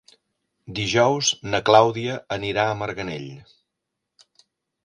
[0.79, 3.29] Dijous na Clàudia anirà a Marganell.